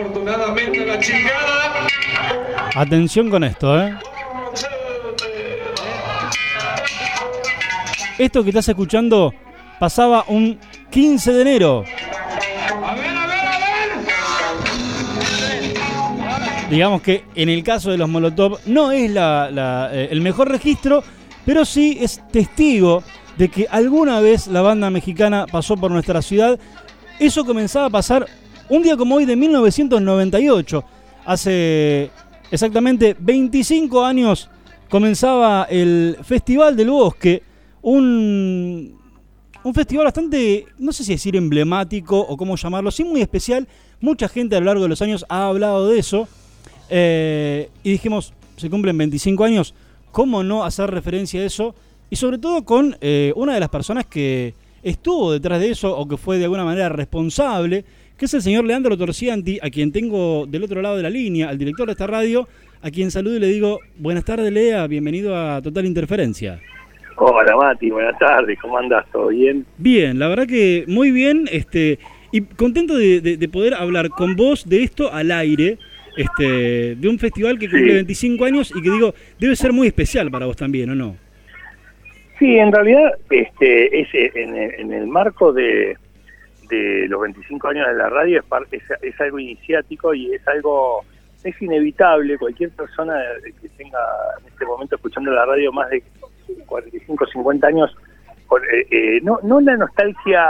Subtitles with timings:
[0.00, 1.86] afortunadamente la chingada.
[2.74, 3.94] Atención con esto, ¿eh?
[8.18, 9.32] Esto que estás escuchando
[9.78, 10.58] pasaba un
[10.90, 11.84] 15 de enero.
[12.84, 13.58] A ver, a ver, a
[16.62, 16.70] ver.
[16.70, 20.48] Digamos que en el caso de los Molotov no es la- la, eh, el mejor
[20.50, 21.02] registro,
[21.44, 23.02] pero sí es testigo
[23.36, 26.58] de que alguna vez la banda mexicana pasó por nuestra ciudad.
[27.18, 28.26] Eso comenzaba a pasar
[28.70, 30.84] un día como hoy de 1998.
[31.26, 32.10] Hace
[32.50, 34.48] exactamente 25 años
[34.88, 37.42] comenzaba el Festival del Bosque,
[37.82, 38.98] un,
[39.62, 43.68] un festival bastante, no sé si decir emblemático o cómo llamarlo, sí muy especial.
[44.00, 46.28] Mucha gente a lo largo de los años ha hablado de eso.
[46.88, 49.74] Eh, y dijimos, se cumplen 25 años,
[50.10, 51.74] ¿cómo no hacer referencia a eso?
[52.08, 56.08] Y sobre todo con eh, una de las personas que estuvo detrás de eso o
[56.08, 57.84] que fue de alguna manera responsable,
[58.20, 61.48] que es el señor Leandro Torcianti, a quien tengo del otro lado de la línea,
[61.48, 62.46] al director de esta radio,
[62.82, 66.60] a quien saludo y le digo, buenas tardes Lea, bienvenido a Total Interferencia.
[67.16, 69.06] Hola Mati, buenas tardes, ¿cómo andás?
[69.10, 69.64] ¿Todo bien?
[69.78, 71.98] Bien, la verdad que muy bien, este,
[72.30, 75.78] y contento de, de- de poder hablar con vos de esto al aire,
[76.18, 77.94] este, de un festival que cumple Sí.
[77.94, 81.16] 25 años y que digo, debe ser muy especial para vos también, ¿o no?
[82.38, 85.96] Sí, en realidad este, es, en el marco de,
[86.70, 91.04] de los 25 años de la radio es, par- es, algo iniciático y es algo,
[91.44, 93.14] es inevitable, cualquier persona
[93.60, 93.98] que tenga
[94.40, 96.02] en este momento escuchando la radio más de
[96.66, 97.96] 45, 50 años,
[98.48, 100.44] por, eh, eh, no, no la nostalgia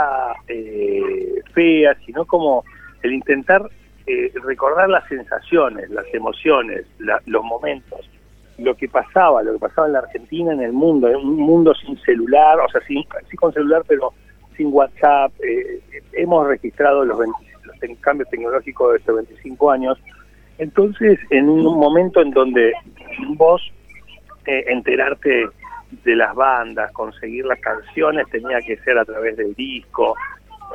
[0.47, 2.63] eh, fea, sino como
[3.03, 3.63] el intentar
[4.07, 8.09] eh, recordar las sensaciones, las emociones, la- los momentos,
[8.57, 11.73] lo que pasaba, lo que pasaba en la Argentina, en el mundo, en un mundo
[11.75, 14.13] sin celular, o sea, sin, sí con celular, pero
[14.61, 15.31] sin WhatsApp.
[15.43, 15.81] eh,
[16.13, 19.97] hemos registrado los, 20 los te- cambios tecnológicos de estos 25 años.
[20.57, 22.73] Entonces, en un momento en donde
[23.35, 23.61] vos
[24.45, 25.47] eh, enterarte
[26.03, 30.15] de las bandas, conseguir las canciones, tenía que ser a través del disco.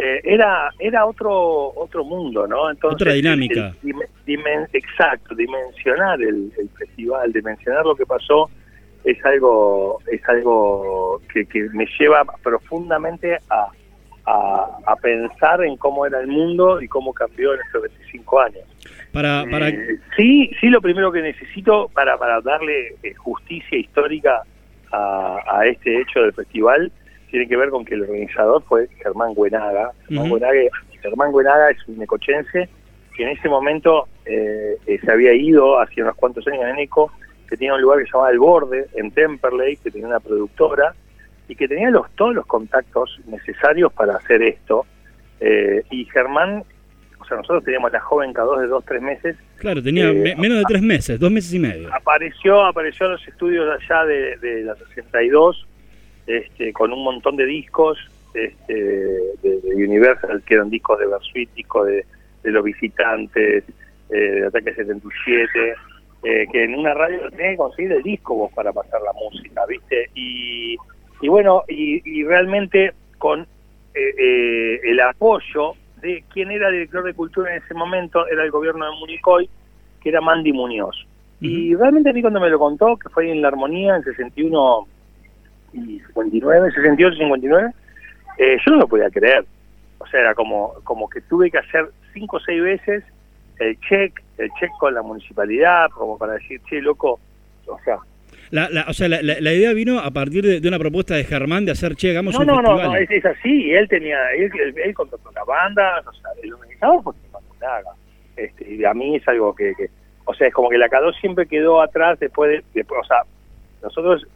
[0.02, 1.32] Eh, era era otro
[1.74, 2.68] otro mundo, ¿no?
[2.70, 3.68] Entonces, Otra dinámica.
[3.68, 8.50] el- dime- dimen- exacto, dimensionar el, el festival, dimensionar lo que pasó
[9.04, 13.68] es algo es algo que, que me lleva profundamente a,
[14.26, 18.64] a, a pensar en cómo era el mundo y cómo cambió en estos 25 años.
[19.12, 24.42] Para, para, Eh, sí, sí, lo primero que necesito para, para darle eh, justicia histórica
[24.92, 26.92] a, a este hecho del festival
[27.30, 29.92] tiene que ver con que el organizador fue Germán Buenaga.
[30.08, 30.28] Germán.
[30.28, 30.60] Buenaga,
[31.02, 32.68] Germán Buenaga es un necochense
[33.16, 37.10] que en ese momento eh, eh, se había ido hace unos cuantos años en Eco,
[37.48, 40.94] que tenía un lugar que se llamaba El Borde, en Temperley, que tenía una productora
[41.48, 44.84] y que tenía los, todos los contactos necesarios para hacer esto.
[45.40, 46.64] Eh, y Germán,
[47.20, 50.36] o sea, nosotros teníamos la joven K2 de dos, tres meses, claro, tenía eh, me-
[50.36, 51.92] menos de tres meses, dos meses y medio.
[51.94, 55.66] apareció apareció en los estudios allá de, de la 62
[56.26, 57.98] este, con un montón de discos
[58.34, 62.04] este, de, de Universal que eran discos de Bersuit, discos de,
[62.42, 63.64] de Los Visitantes
[64.10, 65.74] eh, de Ataque 77
[66.26, 69.64] eh, que en una radio tenés que conseguir el disco vos para pasar la música
[69.66, 70.10] ¿viste?
[70.14, 70.76] y,
[71.20, 73.42] y bueno y, y realmente con
[73.94, 78.50] eh, eh, el apoyo de quien era director de cultura en ese momento era el
[78.50, 79.48] gobierno de Municoy
[80.00, 81.06] que era Mandy Muñoz
[81.40, 84.88] y realmente a mí cuando me lo contó, que fue en la armonía en 61
[85.74, 87.70] y 59, 68 y 59,
[88.38, 89.44] eh, yo no lo podía creer.
[89.98, 93.04] O sea, era como, como que tuve que hacer cinco o seis veces
[93.58, 97.18] el check, el check con la municipalidad, como para decir, che, loco,
[97.66, 97.96] o sea,
[98.50, 101.24] La, la- o sea, la, la- idea vino a partir de, de una propuesta de
[101.24, 102.88] Germán de hacer, che, hagamos no, un no, no, festival.
[102.92, 106.52] no, es, es así, él tenía, él, él, él contrató la banda, o sea, el
[106.54, 107.90] organizador fue Germán Monaga.
[108.36, 109.88] Este, y a mí es algo que, que-
[110.26, 113.22] o sea, es como que la K2 siempre quedó atrás después de, después, o sea,
[113.82, 114.26] nosotros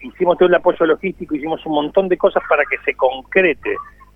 [0.00, 3.74] hicimos todo el apoyo logístico, hicimos un montón de cosas para que se concrete,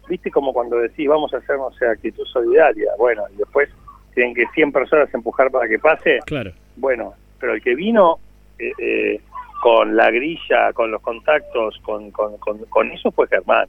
[0.09, 3.69] viste como cuando decís, vamos a hacer, no sé, actitud solidaria, bueno, y después
[4.15, 6.53] tienen que 100 personas empujar para que pase, Claro.
[6.77, 8.19] bueno, pero el que vino
[8.59, 9.21] eh, eh,
[9.61, 13.67] con la grilla, con los contactos, con, con, con, con eso fue Germán.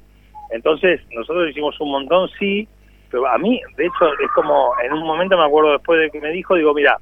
[0.51, 2.67] Entonces, nosotros hicimos un montón, sí,
[3.09, 6.19] pero a mí, de hecho, es como, en un momento me acuerdo después de que
[6.21, 6.97] me dijo, digo, mira,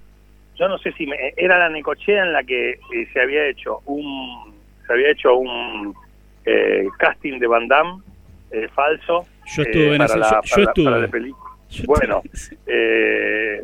[0.56, 2.77] yo no sé si me- era la Necochea en la que eh,
[3.12, 4.53] se había hecho un,
[4.85, 5.94] se había hecho un
[6.45, 8.01] eh, casting de Van Damme
[8.51, 9.25] eh, falso
[9.56, 10.85] Yo estuve eh, en para ese- la, yo- para yo estuve.
[10.85, 11.43] para la película.
[11.85, 12.21] Bueno,
[12.67, 13.63] eh,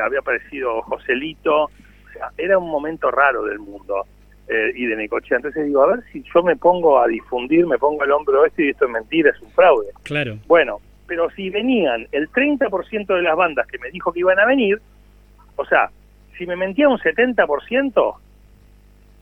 [0.00, 1.70] había aparecido Joselito, o
[2.12, 4.06] sea, era un momento raro del mundo
[4.48, 5.36] eh, y de Necochea.
[5.38, 8.66] Entonces digo, a ver si yo me pongo a difundir, me pongo el hombro este
[8.66, 9.88] y esto es mentira, es un fraude.
[10.04, 10.38] Claro.
[10.46, 14.46] Bueno, pero si venían el 30% de las bandas que me dijo que iban a
[14.46, 14.80] venir,
[15.56, 15.90] o sea,
[16.36, 18.14] si me mentía un 70%,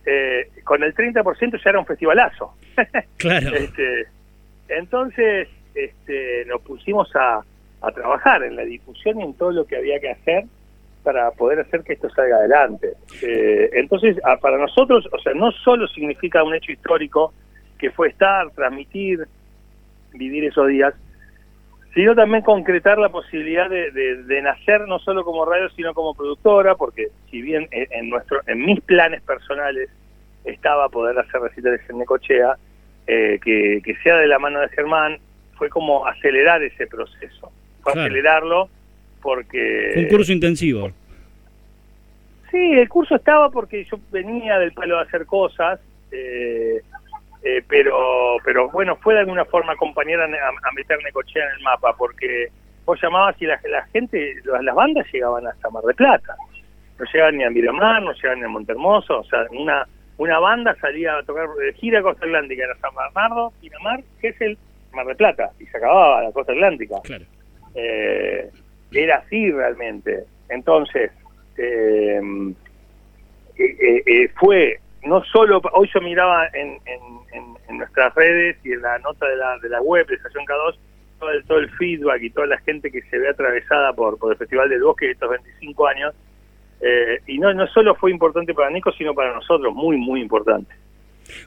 [0.04, 2.54] eh, con el 30% ya era un festivalazo.
[3.16, 3.50] Claro.
[3.56, 4.06] Este,
[4.68, 7.44] entonces, este, nos pusimos a,
[7.88, 10.44] a trabajar en la difusión y en todo lo que había que hacer
[11.02, 12.94] para poder hacer que esto salga adelante.
[13.22, 17.32] Eh, entonces, a- para nosotros, o sea, no solo significa un hecho histórico
[17.78, 19.26] que fue estar, transmitir,
[20.14, 20.94] vivir esos días,
[21.94, 26.74] sino también concretar la posibilidad de, de- nacer no solo como radio, sino como productora,
[26.74, 29.88] porque si bien en, en nuestro, en mis planes personales
[30.44, 32.56] estaba poder hacer recitales en Necochea,
[33.06, 35.18] eh, que, que sea de la mano de Germán,
[35.54, 37.50] fue como acelerar ese proceso,
[37.86, 38.06] fue Claro.
[38.06, 38.68] acelerarlo
[39.22, 39.90] porque...
[39.94, 40.90] Fue un curso intensivo.
[42.50, 45.80] Sí, el curso estaba porque yo venía del palo de hacer cosas,
[46.12, 46.80] eh,
[47.42, 51.62] eh, pero pero bueno, fue de alguna forma acompañar a, a- meter Necochea en el
[51.62, 52.48] mapa, porque
[52.84, 56.34] vos llamabas y la, la gente, las, las bandas llegaban hasta Mar de Plata,
[56.98, 59.86] no llegaban ni a Miramar, no llegaban ni a Montermoso, o sea, una
[60.18, 64.40] una banda salía a tocar eh, gira Costa Atlántica, era San Bernardo, Miramar, que es
[64.40, 64.56] el
[64.92, 67.24] Mar de Plata, y se acababa la Costa Atlántica Claro.
[67.76, 68.50] Eh,
[68.92, 70.24] era así realmente.
[70.48, 71.10] Entonces,
[71.58, 72.20] eh,
[73.58, 77.00] eh, eh, eh, fue no solo, hoy yo miraba en, en,
[77.32, 80.76] en- nuestras redes y en la nota de la, de la web de Estación K2,
[81.20, 84.32] todo el, todo el feedback y toda la gente que se ve atravesada por, por
[84.32, 86.14] el Festival del Bosque de estos 25 años.
[87.26, 90.74] y no, no solo fue importante para Nico, sino para nosotros, muy, muy importante.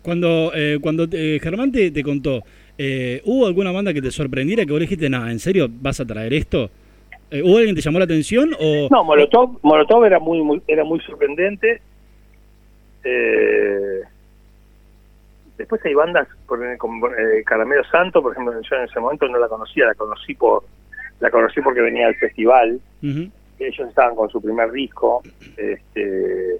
[0.01, 2.43] Cuando, eh, cuando eh, Germán te, te contó,
[2.77, 6.05] eh, ¿hubo alguna banda que te sorprendiera que vos dijiste, nada, ¿en serio vas a
[6.05, 6.69] traer esto?
[7.31, 8.87] Eh, ¿Hubo alguien que te llamó la atención o...?
[8.89, 11.81] No, Molotov, Molotov era muy, muy era muy sorprendente.
[13.03, 14.01] Eh,
[15.57, 19.37] después hay bandas por, como eh, Caramelo Santo, por ejemplo, yo en ese momento no
[19.37, 20.63] la conocía, la conocí por
[21.19, 22.79] la conocí porque venía al festival.
[23.01, 25.21] Ellos estaban con su primer disco,
[25.57, 26.59] este,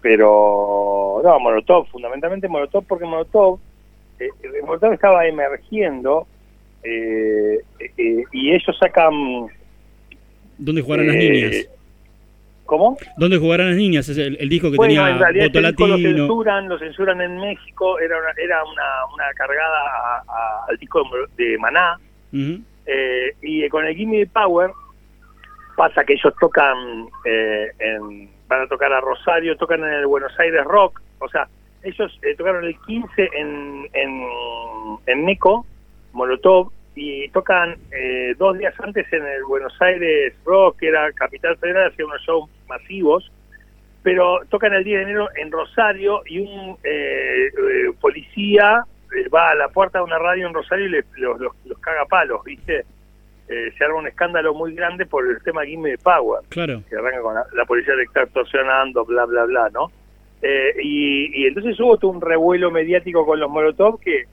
[0.00, 3.58] pero no, Molotov, fundamentalmente Molotov, porque Molotov,
[4.18, 6.26] eh, eh, Molotov estaba emergiendo
[6.82, 9.12] eh, eh, y ellos sacan
[10.58, 11.68] ¿Dónde jugarán las niñas?
[12.64, 12.96] ¿Cómo?
[13.16, 14.08] ¿Dónde jugarán las niñas?
[14.08, 16.08] Es el, el disco que Bueno, tenía en realidad voto disco lo latino.
[16.26, 21.02] censuran, lo censuran en México, era una, era una, una cargada a- a- al disco
[21.36, 21.98] de, Maná,
[23.42, 24.70] y con el Gimme the Power
[25.76, 30.64] pasa que ellos tocan, en, van a tocar a Rosario, tocan en el Buenos Aires
[30.64, 31.48] Rock, o sea,
[31.82, 34.26] ellos eh, tocaron el 15 en, en,
[35.06, 35.66] en Neco,
[36.12, 41.56] Molotov, y tocan eh, dos días antes en el Buenos Aires Rock, que era Capital
[41.58, 43.30] Federal, hacían unos shows masivos,
[44.02, 48.84] pero tocan el 10 de enero en Rosario y un eh, eh, policía
[49.14, 51.78] eh, va a la puerta de una radio en Rosario y le- los, los- los
[51.80, 52.84] caga palos, ¿viste?
[53.48, 56.82] Eh, se arma un escándalo muy grande por el tema Gimme de Power, Claro.
[56.88, 59.90] que arranca con la, la policía le está extorsionando, bla, bla, bla, ¿no?
[60.48, 64.24] Eh, y, y entonces hubo todo un revuelo mediático con los Molotov que,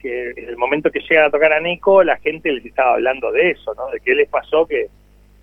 [0.00, 3.32] que en el momento que llegan a tocar a Nico, la gente les estaba hablando
[3.32, 3.88] de eso, ¿no?
[3.90, 4.88] De qué les pasó que,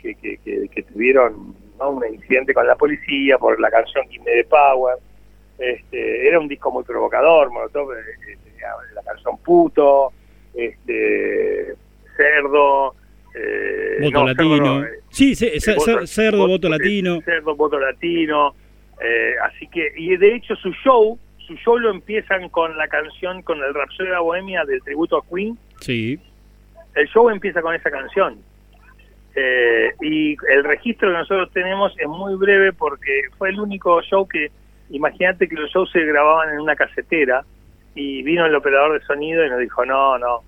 [0.01, 1.89] que, que, que- que tuvieron ¿no?
[1.91, 4.97] un incidente con la policía por la canción Gimme de Power.
[5.57, 7.95] Este, era un disco muy provocador, Molotov, eh,
[8.31, 10.11] eh, tenía la canción Puto,
[10.53, 11.73] este,
[12.15, 12.93] Cerdo,
[13.35, 14.55] eh, Voto no, latino.
[14.57, 17.21] Cerdo no, eh, sí, cer- cerdo, voto eh, latino.
[17.21, 18.53] Cerdo, voto latino.
[19.01, 23.41] Eh, así que, y de hecho su show, su show lo empiezan con la canción,
[23.41, 25.57] con el Rhapsody de la Bohemia del tributo a Queen.
[25.79, 26.19] Sí.
[26.95, 28.39] El show empieza con esa canción.
[29.35, 34.27] Eh, y el registro que nosotros tenemos es muy breve porque fue el único show
[34.27, 34.51] que,
[34.89, 37.45] imagínate que los shows se grababan en una casetera
[37.95, 40.41] y vino el operador de sonido y nos dijo, no, no,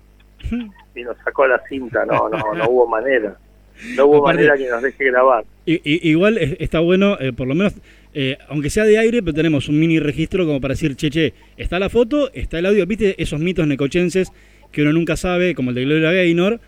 [0.94, 3.34] y nos sacó la cinta, no, no, no hubo manera.
[3.96, 5.44] No hubo Aparte- manera que nos deje grabar.
[5.66, 7.74] I- i- igual es- está bueno, eh, por lo menos,
[8.14, 11.34] eh, aunque sea de aire, pero tenemos un mini registro como para decir, che, che,
[11.56, 14.32] está la foto, está el audio, viste esos mitos necochenses
[14.70, 16.60] que uno nunca sabe, como el de Gloria Gaynor.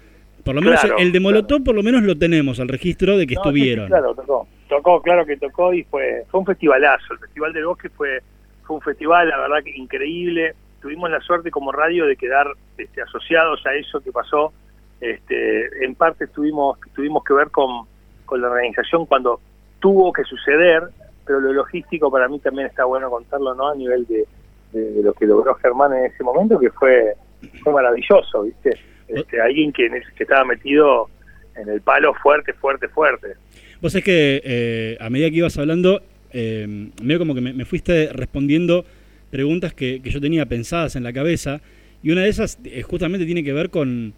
[0.44, 1.64] Por lo menos Claro, el de Molotov, claro.
[1.64, 3.86] por lo menos lo tenemos, al registro de que No, sí, estuvieron.
[3.88, 4.46] claro, tocó.
[4.68, 7.14] Tocó, claro que tocó y fue, fue un festivalazo.
[7.14, 8.20] El Festival del Bosque fue,
[8.66, 10.52] fue un festival, la verdad, que increíble.
[10.82, 12.46] Tuvimos la suerte como radio de quedar
[12.76, 14.52] este, asociados a eso que pasó.
[15.00, 17.86] Este, en parte tuvimos, tuvimos que ver con,
[18.24, 19.40] con la organización cuando
[19.80, 20.82] tuvo que suceder,
[21.26, 23.68] pero lo logístico para mí también está bueno contarlo, ¿no?
[23.68, 24.26] A nivel de,
[24.72, 27.14] de- de lo que logró Germán en ese momento, que fue,
[27.62, 28.78] fue maravilloso, ¿viste?
[29.08, 31.08] Este, alguien que, que estaba metido
[31.56, 33.34] en el palo fuerte, fuerte, fuerte.
[33.80, 36.00] Vos es que eh, a medida que ibas hablando,
[36.32, 36.66] eh,
[37.02, 38.84] medio como que me, me fuiste respondiendo
[39.30, 41.60] preguntas que, que yo tenía pensadas en la cabeza,
[42.02, 44.14] y una de esas eh, justamente tiene que ver con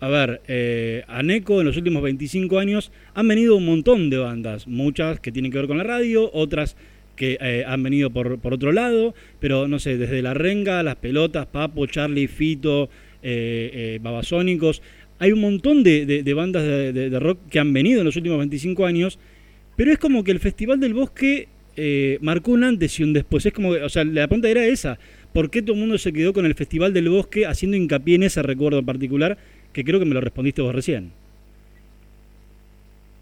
[0.00, 4.18] a ver, eh, a Neco en los últimos 25 años han venido un montón de
[4.18, 6.76] bandas, muchas que tienen que ver con la radio, otras
[7.16, 10.96] que eh, han venido por, por otro lado, pero no sé, desde La Renga, Las
[10.96, 12.88] Pelotas, Papo, Charlie, Fito,
[13.24, 14.82] eh, eh, Babasónicos,
[15.18, 18.86] hay un montón de, de- bandas de, rock que han venido en los últimos 25
[18.86, 19.18] años,
[19.76, 23.44] pero es como que el Festival del Bosque eh, marcó un antes y un después,
[23.46, 25.00] es como, o sea, la pregunta era esa,
[25.32, 28.22] ¿por qué todo el mundo se quedó con el Festival del Bosque haciendo hincapié en
[28.22, 29.38] ese recuerdo particular?
[29.78, 31.12] Que creo que me lo respondiste vos recién.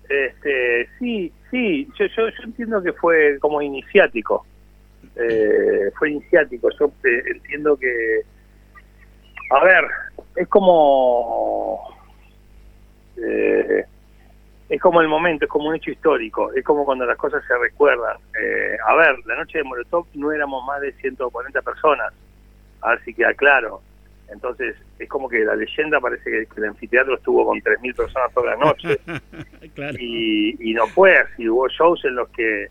[0.08, 4.46] Este, sí, sí, yo, yo, yo entiendo que fue como iniciático.
[5.16, 6.70] Eh, fue iniciático.
[6.80, 8.22] Yo eh, entiendo que.
[9.50, 9.84] A ver,
[10.34, 11.94] es como.
[13.18, 13.84] eh,
[14.70, 17.58] es como el momento, es como un hecho histórico, es como cuando las cosas se
[17.58, 18.16] recuerdan.
[18.42, 22.14] Eh, a ver, la noche de Molotov no éramos más de 140 personas,
[22.80, 23.82] a ver si queda claro.
[24.32, 28.56] Entonces, es como que la leyenda parece que, el anfiteatro estuvo con 3.000 personas toda
[28.56, 28.98] la noche
[29.74, 29.96] claro.
[30.00, 31.48] y, y no fue así.
[31.48, 32.68] Hubo shows en los que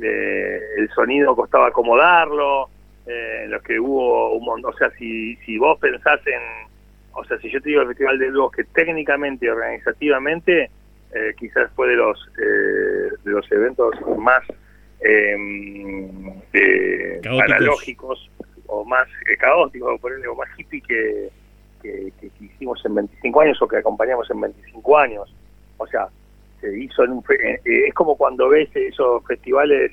[0.00, 2.68] eh, el sonido costaba acomodarlo,
[3.06, 4.72] eh, en los que hubo un montón.
[4.72, 6.70] O sea, si, si vos pensás en.
[7.14, 10.70] O sea, si yo te digo el Festival del Bosque, técnicamente y organizativamente,
[11.14, 14.42] eh, quizás fue de los, eh, de los eventos más
[17.22, 17.40] Caóticos.
[17.42, 18.30] analógicos
[18.72, 21.28] o más eh, caóticos, ponerle, o más hippie que,
[21.82, 25.34] que, que hicimos en 25 años o que acompañamos en 25 años.
[25.76, 26.08] O sea,
[26.60, 29.92] se hizo en un eh, eh, es como cuando ves esos festivales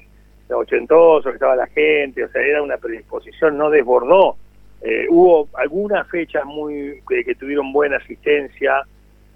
[0.50, 4.38] ochentosos que estaba la gente, o sea, era una predisposición, no desbordó.
[4.82, 8.82] Eh, hubo algunas fechas muy que, que tuvieron buena asistencia,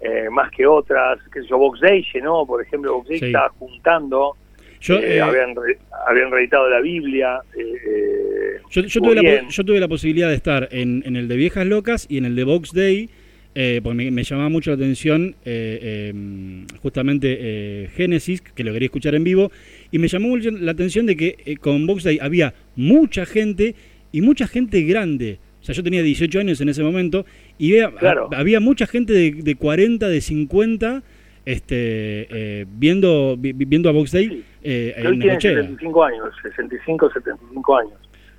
[0.00, 3.26] eh, más que otras, que sé yo, Box Day llenó, por ejemplo, Box Day Sí.
[3.26, 4.36] estaba juntando,
[4.84, 7.40] Yo, eh, eh, habían, re- habían reeditado la Biblia.
[7.58, 11.26] eh, eh, Yo, yo tuve la, yo tuve la posibilidad de estar en, en el
[11.26, 13.08] de Viejas Locas y en el de Box Day,
[13.56, 18.86] eh, porque me, me llamaba mucho la atención eh, eh, justamente Génesis, que lo quería
[18.86, 19.50] escuchar en vivo,
[19.90, 23.74] y me llamó mucho la atención de que con Box Day había mucha gente
[24.12, 25.38] y mucha gente grande.
[25.60, 27.24] O sea, yo tenía 18 años en ese momento
[27.58, 28.28] y vea- Claro.
[28.32, 31.02] ha- había mucha gente de, de 40, de 50,
[31.44, 32.26] este,
[32.60, 34.44] eh, viendo, vi- viendo a Box Day Sí.
[34.62, 35.50] eh, en Necochea.
[35.56, 37.92] 75 años, 65, 75 años.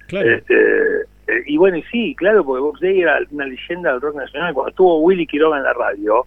[0.08, 0.30] Claro.
[0.30, 0.54] Este,
[1.28, 4.54] eh, y bueno, y sí, claro, porque Box Day era una leyenda del rock nacional.
[4.54, 6.26] Cuando estuvo Willy Quiroga en la radio,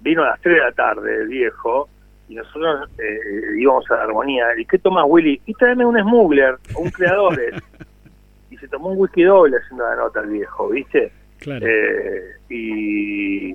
[0.00, 1.88] vino a las 3 de la tarde, el viejo,
[2.28, 4.44] y nosotros eh, íbamos a la armonía.
[4.58, 5.40] ¿Y qué tomas, Willy?
[5.46, 7.54] Y tráeme un smuggler, o un creadores.
[8.50, 11.12] y se tomó un whisky doble haciendo la nota el viejo, ¿viste?
[11.38, 11.66] claro.
[11.66, 13.54] Eh, y,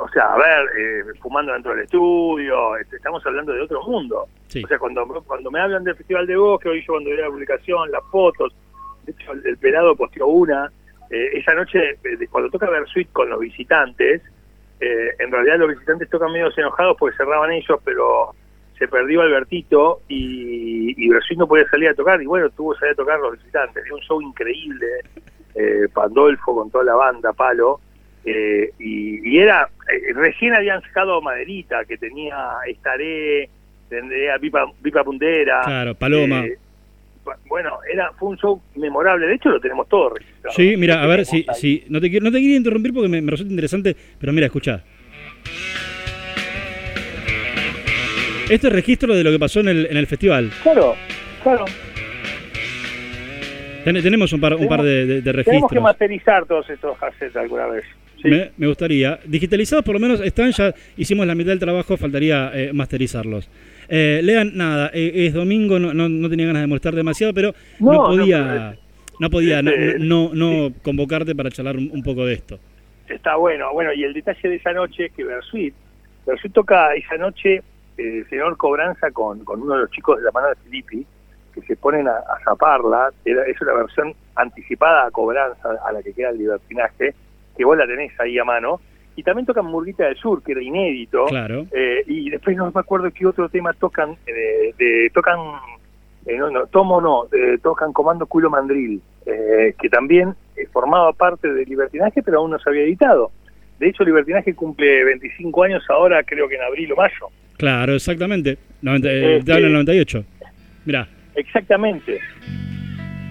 [0.00, 4.26] o sea, a ver, eh, fumando dentro del estudio, este, estamos hablando de otro mundo.
[4.48, 4.62] Sí.
[4.64, 7.30] O sea, cuando, cuando me hablan del Festival de Bosque, hoy yo cuando veo la
[7.30, 8.54] publicación, las fotos,
[9.04, 10.70] de hecho el, el pelado posteó una,
[11.10, 14.22] eh, esa noche, eh, cuando toca Versuit con los visitantes,
[14.80, 18.34] eh, en realidad los visitantes tocan medio enojados porque cerraban ellos, pero
[18.78, 22.80] se perdió Albertito y, y Versuit no podía salir a tocar, y bueno, tuvo que
[22.80, 23.84] salir a tocar los visitantes.
[23.84, 24.86] Era un show increíble,
[25.54, 27.80] eh, Pandolfo con toda la banda, Palo,
[28.26, 32.36] eh, y, y era, eh, recién habían sacado Maderita, que tenía
[32.68, 33.48] Estaré,
[33.88, 35.62] tendría Vipa, Vipa Pundera.
[35.64, 36.44] Claro, Paloma.
[36.44, 36.58] eh,
[37.48, 40.54] bueno, era fue un show memorable, de hecho lo tenemos todo registrado.
[40.56, 41.54] Sí, mira, a ver, si, ahí.
[41.54, 44.46] si no te quiero, no te quería interrumpir porque me, me resulta interesante, pero mira,
[44.46, 44.82] escuchá.
[48.48, 50.50] Este es registro de lo que pasó en el, en el festival.
[50.62, 50.94] Claro,
[51.42, 51.64] claro.
[53.84, 55.82] Ten- tenemos un par, un par de, de- de Tenemos que registros.
[55.82, 57.84] masterizar todos estos cassettes alguna vez.
[58.22, 58.28] Sí.
[58.28, 59.20] Me, me gustaría.
[59.24, 63.48] Digitalizados por lo menos están, ya hicimos la mitad del trabajo, faltaría eh, masterizarlos.
[63.88, 67.54] Eh, Lean, nada, eh, es domingo, no, no, no tenía ganas de molestar demasiado, pero
[67.78, 68.76] no, podía,
[69.20, 72.58] no podía no, este, no, convocarte para charlar un, un poco de esto.
[73.08, 75.72] Está bueno, bueno, y el detalle de esa noche es que Versuit,
[76.26, 77.62] Versuit toca esa noche
[77.96, 81.06] el señor Cobranza con, con uno de los chicos de la mano de Filippi,
[81.54, 86.02] que se ponen a, a zaparla, era, es una versión anticipada a Cobranza, a la
[86.02, 87.14] que queda el libertinaje,
[87.56, 88.80] que vos la tenés ahí a mano,
[89.16, 91.66] y también tocan Murguita del Sur, que era inédito, Claro.
[91.72, 95.38] eh, y después no me acuerdo qué otro tema tocan, eh, de, tocan,
[96.26, 97.24] eh, no, no, Tomo no,
[97.62, 102.58] tocan Comando Culo Mandril, eh, que también eh, formaba parte del Libertinaje, pero aún no
[102.58, 103.30] se había editado.
[103.78, 107.26] De hecho, Libertinaje cumple 25 años ahora, creo que en abril o mayo.
[107.56, 108.58] Claro, exactamente.
[108.82, 110.24] 90, eh, Este- te hablo del 98.
[110.84, 112.20] Mirá, Exactamente.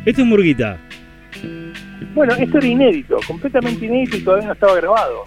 [0.06, 0.80] esto es Murguita.
[2.14, 5.26] Bueno, esto era inédito, completamente inédito y todavía no estaba grabado.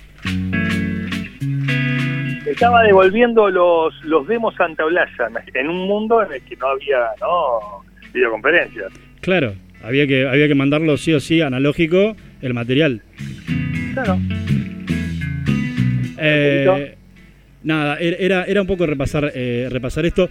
[2.46, 6.96] Estaba devolviendo los, los demos Santa Blaya en un mundo en el que no había
[7.20, 8.90] no videoconferencias.
[9.20, 13.02] Claro, había que, había que mandarlo sí o sí analógico el material.
[13.92, 14.18] Claro.
[16.20, 16.96] Eh,
[17.62, 20.28] nada, er- era, era un poco repasar, eh, repasar esto.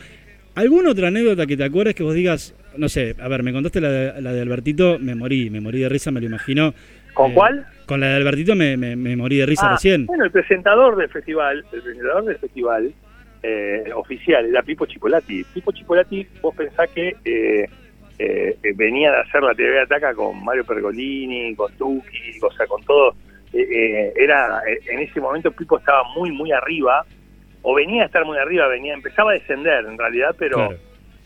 [0.57, 3.79] ¿Alguna otra anécdota que te acuerdes que vos digas, no sé, a ver, me contaste
[3.79, 6.73] la de, la de Albertito, me morí, me morí de risa, me lo imagino.
[7.13, 7.65] ¿Con Eh, cuál?
[7.85, 10.07] Con la de Albertito me, me- me morí de risa Ah, recién.
[10.07, 12.91] Bueno, el presentador del festival, el presentador del festival
[13.43, 15.43] eh, oficial era Pipo Chipolati.
[15.53, 17.69] Pipo Chipolati, vos pensás que eh,
[18.17, 22.83] eh, venía de hacer la TV Ataca con Mario Pergolini, con Tuki, o sea, con
[22.83, 23.15] todo.
[23.53, 24.59] Eh, eh, era
[24.91, 27.05] En ese momento Pipo estaba muy, muy arriba,
[27.69, 30.77] o venía a estar muy arriba, venía empezaba a descender en realidad, pero Claro.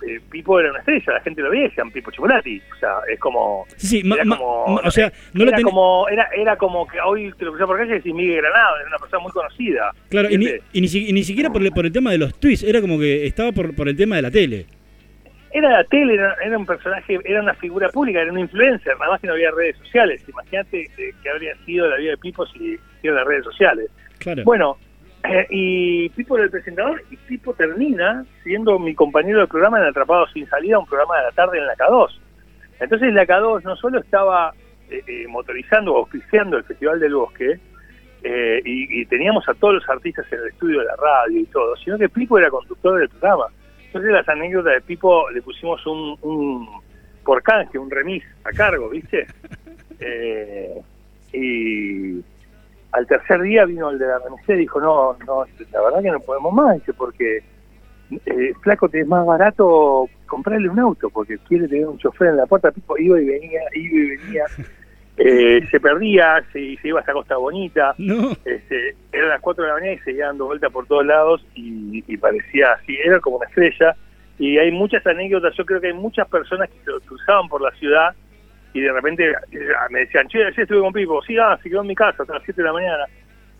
[0.08, 2.60] eh, Pipo era una estrella, la gente lo veía decían Pipo Chipolati.
[2.76, 3.66] O sea, es como...
[3.76, 7.00] Sí, era ma- como- ma- o sea, no lo era, como, era, era como que
[7.00, 9.92] hoy te lo cruzás por calle y decís Miguel Granado, era una persona muy conocida.
[10.10, 12.34] Claro, y ni, y ni y ni siquiera por el, por el tema de los
[12.40, 14.66] tweets, era como que estaba por, por el tema de la tele.
[15.54, 19.12] Era la tele, era, era un personaje, era una figura pública, era un influencer, nada
[19.12, 20.24] más que no había redes sociales.
[20.28, 23.90] Imagínate eh, que habría sido la vida de Pipo si hicieron las redes sociales.
[24.18, 24.44] Claro.
[24.46, 24.78] Bueno,
[25.24, 29.86] eh, y Pipo era el presentador y Pipo termina siendo mi compañero del programa en
[29.86, 32.08] Atrapados sin Salida, un programa de la tarde en la K2.
[32.80, 34.54] Entonces la K2 no solo estaba
[34.90, 37.60] eh, eh, motorizando o auspiciando el Festival del Bosque,
[38.24, 41.46] eh, y, y teníamos a todos los artistas en el estudio de la radio y
[41.46, 43.46] todo, sino que Pipo era conductor del programa.
[43.88, 46.68] Entonces las anécdotas de Pipo le pusimos un, un
[47.24, 49.28] por canje, un remis a cargo, ¿viste?
[50.04, 50.82] Eh,
[51.32, 52.20] y
[52.92, 56.12] al tercer día vino el de la remisera y dijo, no, no, la verdad que
[56.12, 57.44] no podemos más, dice, porque
[58.26, 62.38] eh, flaco te es más barato comprarle un auto, porque quiere tener un chofer en
[62.38, 64.46] la puerta, Pipo iba y venía, iba y venía,
[65.18, 68.32] eh, se perdía, se, se iba hasta Costa Bonita, No.
[68.44, 72.04] este, eran las 4 de la mañana y seguía dando vueltas por todos lados y,
[72.08, 73.96] y parecía así, era como una estrella.
[74.40, 77.72] Y hay muchas anécdotas, yo creo que hay muchas personas que se cruzaban por la
[77.72, 78.16] ciudad
[78.74, 81.82] y de repente eh, me decían, che, ayer estuve con Pipo, sí, ah, se quedó
[81.82, 83.06] en mi casa hasta las 7 de la mañana.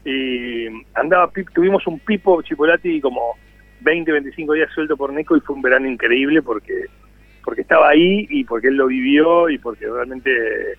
[0.04, 3.36] Y andaba, tuvimos un Pipo Chipolati como
[3.82, 6.86] 20, 25 días suelto por Neco y fue un verano increíble porque
[7.44, 10.32] porque estaba ahí y porque él lo vivió y porque realmente
[10.74, 10.76] eh,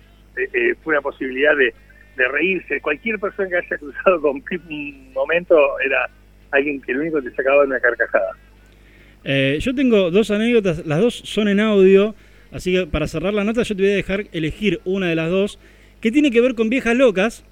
[0.53, 1.73] eh, fue una posibilidad de,
[2.15, 2.79] de reírse.
[2.81, 6.09] Cualquier persona que haya cruzado con Pip un momento era
[6.51, 8.31] alguien que lo único que te sacaba una carcajada.
[9.23, 12.15] Eh, yo tengo dos anécdotas, las dos son en audio,
[12.53, 15.29] así que para cerrar la nota yo te voy a dejar elegir una de las
[15.29, 15.59] dos,
[16.01, 17.43] que tiene que ver con viejas locas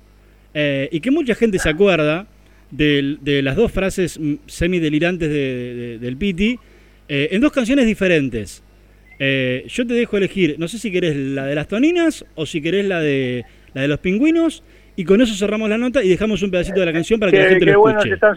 [0.54, 2.28] eh, y que mucha gente se acuerda
[2.70, 6.58] del- de, las dos frases mm, semi-delirantes de- de- del Piti
[7.10, 8.64] eh, en dos canciones diferentes.
[9.20, 12.62] Eh, yo te dejo elegir, no sé si querés la de las toninas o si
[12.62, 14.64] querés la de, la de los pingüinos,
[14.96, 17.40] y con eso cerramos la nota y dejamos un pedacito de la canción para que
[17.40, 18.10] la gente lo bueno escuche.
[18.10, 18.36] que están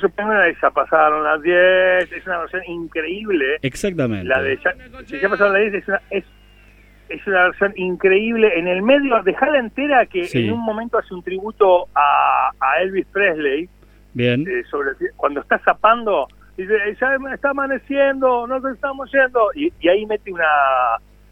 [0.63, 3.45] ya pasaron las 10, es una versión increíble.
[3.63, 4.29] Exactamente.
[4.29, 4.75] La de ya,
[5.07, 6.25] si ya pasaron las 10 es una, es,
[7.15, 8.59] es una versión increíble.
[8.59, 10.47] En el medio, dejala entera que Sí.
[10.47, 13.69] en un momento hace un tributo a, a Elvis Presley,
[14.13, 14.45] Bien.
[14.49, 20.07] eh, sobre cuando está zapando, dice, ya está amaneciendo, no estamos yendo, y, y ahí
[20.07, 20.45] mete una,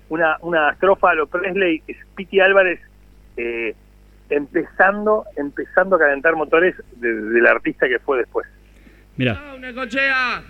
[0.09, 2.81] una, una estrofa a lo Presley, es Piti Álvarez
[3.37, 3.75] eh,
[4.31, 8.47] empezando, empezando a calentar motores de- del artista que fue después.
[9.17, 9.39] Mira.
[9.39, 10.43] Ah, una cochea.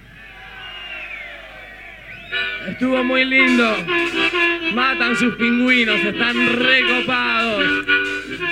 [2.68, 3.76] Estuvo muy lindo.
[4.74, 7.64] Matan sus pingüinos, están recopados.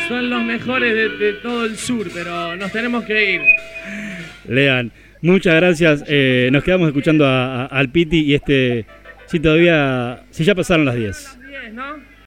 [0.09, 3.41] Son los mejores de, de todo el sur, pero nos tenemos que ir.
[4.49, 4.91] Lean,
[5.23, 6.05] muchas gracias.
[6.09, 8.87] Eh, nos quedamos escuchando a- a- al Piti y este.
[9.27, 10.23] Si todavía.
[10.31, 11.39] Si ya pasaron las 10.
[11.41, 12.10] Las 10, ¿no?